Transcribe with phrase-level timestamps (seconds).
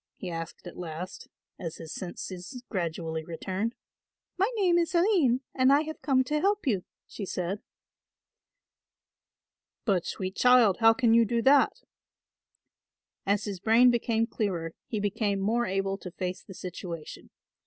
[0.15, 1.27] he asked at last,
[1.59, 3.75] as his senses gradually returned.
[4.35, 7.61] "My name is Aline and I have come to help you," she said.
[9.85, 11.83] "But, sweet child, how can you do that?"
[13.27, 17.29] As his brain became clearer he became more able to face the situation.